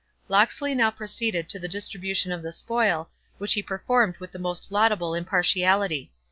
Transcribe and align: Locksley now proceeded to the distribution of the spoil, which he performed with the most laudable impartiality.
Locksley 0.29 0.73
now 0.73 0.89
proceeded 0.89 1.47
to 1.49 1.59
the 1.59 1.67
distribution 1.67 2.31
of 2.31 2.41
the 2.41 2.51
spoil, 2.51 3.11
which 3.37 3.53
he 3.53 3.61
performed 3.61 4.17
with 4.17 4.31
the 4.31 4.39
most 4.39 4.71
laudable 4.71 5.13
impartiality. 5.13 6.11